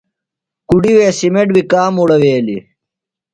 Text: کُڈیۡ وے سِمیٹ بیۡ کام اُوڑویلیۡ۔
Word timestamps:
کُڈیۡ 0.69 0.95
وے 0.97 1.07
سِمیٹ 1.19 1.47
بیۡ 1.55 1.67
کام 1.71 1.93
اُوڑویلیۡ۔ 1.97 2.63